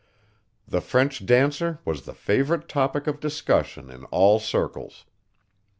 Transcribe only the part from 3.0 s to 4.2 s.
of discussion in